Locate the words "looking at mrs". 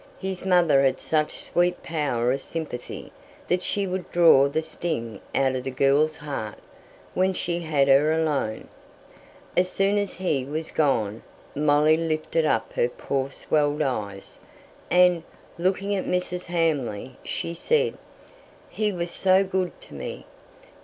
15.59-16.45